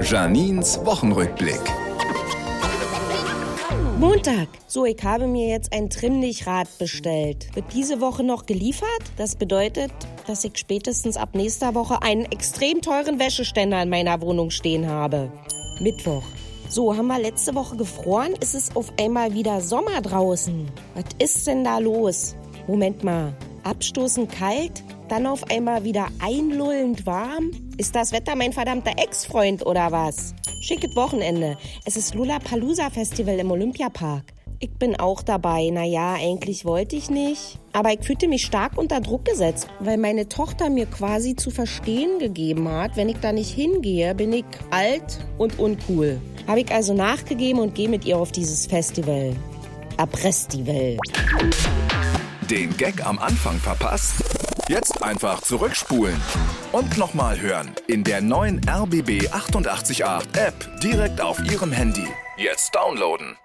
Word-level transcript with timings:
Janins 0.00 0.78
Wochenrückblick. 0.84 1.60
Montag. 3.98 4.48
So, 4.66 4.84
ich 4.84 5.02
habe 5.02 5.26
mir 5.26 5.48
jetzt 5.48 5.72
ein 5.72 5.88
Trimmlichrad 5.88 6.68
bestellt. 6.78 7.48
Wird 7.54 7.72
diese 7.72 8.00
Woche 8.00 8.22
noch 8.22 8.44
geliefert? 8.44 8.88
Das 9.16 9.36
bedeutet, 9.36 9.90
dass 10.26 10.44
ich 10.44 10.58
spätestens 10.58 11.16
ab 11.16 11.30
nächster 11.34 11.74
Woche 11.74 12.02
einen 12.02 12.26
extrem 12.26 12.82
teuren 12.82 13.18
Wäscheständer 13.18 13.82
in 13.82 13.88
meiner 13.88 14.20
Wohnung 14.20 14.50
stehen 14.50 14.86
habe. 14.86 15.32
Mittwoch. 15.80 16.24
So, 16.68 16.94
haben 16.94 17.06
wir 17.06 17.18
letzte 17.18 17.54
Woche 17.54 17.76
gefroren? 17.76 18.34
Ist 18.40 18.54
es 18.54 18.76
auf 18.76 18.92
einmal 19.00 19.32
wieder 19.32 19.62
Sommer 19.62 20.02
draußen? 20.02 20.70
Was 20.94 21.04
ist 21.18 21.46
denn 21.46 21.64
da 21.64 21.78
los? 21.78 22.36
Moment 22.66 23.02
mal. 23.02 23.34
Abstoßend 23.64 24.30
kalt? 24.30 24.84
Dann 25.08 25.26
auf 25.26 25.48
einmal 25.50 25.84
wieder 25.84 26.08
einlullend 26.20 27.06
warm? 27.06 27.52
Ist 27.76 27.94
das 27.94 28.10
Wetter 28.12 28.34
mein 28.34 28.52
verdammter 28.52 28.92
Ex-Freund 28.96 29.64
oder 29.64 29.92
was? 29.92 30.34
Schicket 30.62 30.96
Wochenende. 30.96 31.56
Es 31.84 31.96
ist 31.96 32.14
Lollapalooza 32.14 32.90
Festival 32.90 33.38
im 33.38 33.52
Olympiapark. 33.52 34.24
Ich 34.58 34.72
bin 34.72 34.98
auch 34.98 35.22
dabei. 35.22 35.70
Naja, 35.70 36.14
eigentlich 36.14 36.64
wollte 36.64 36.96
ich 36.96 37.08
nicht. 37.08 37.60
Aber 37.72 37.92
ich 37.92 38.00
fühlte 38.00 38.26
mich 38.26 38.44
stark 38.44 38.78
unter 38.78 39.00
Druck 39.00 39.24
gesetzt, 39.26 39.68
weil 39.78 39.98
meine 39.98 40.28
Tochter 40.28 40.70
mir 40.70 40.86
quasi 40.86 41.36
zu 41.36 41.50
verstehen 41.50 42.18
gegeben 42.18 42.68
hat, 42.68 42.96
wenn 42.96 43.08
ich 43.08 43.18
da 43.18 43.32
nicht 43.32 43.50
hingehe, 43.50 44.12
bin 44.14 44.32
ich 44.32 44.46
alt 44.70 45.20
und 45.38 45.58
uncool. 45.60 46.20
Habe 46.48 46.60
ich 46.60 46.72
also 46.72 46.94
nachgegeben 46.94 47.60
und 47.60 47.74
gehe 47.74 47.88
mit 47.88 48.04
ihr 48.06 48.18
auf 48.18 48.32
dieses 48.32 48.66
Festival. 48.66 49.36
Abrestival. 49.98 50.96
Den 52.50 52.76
Gag 52.76 53.06
am 53.06 53.18
Anfang 53.18 53.58
verpasst? 53.58 54.45
Jetzt 54.68 55.00
einfach 55.00 55.42
zurückspulen 55.42 56.20
und 56.72 56.98
nochmal 56.98 57.40
hören 57.40 57.70
in 57.86 58.02
der 58.02 58.20
neuen 58.20 58.60
RBB 58.68 59.28
888 59.30 60.02
App 60.02 60.80
direkt 60.82 61.20
auf 61.20 61.38
Ihrem 61.38 61.70
Handy. 61.70 62.08
Jetzt 62.36 62.74
downloaden. 62.74 63.36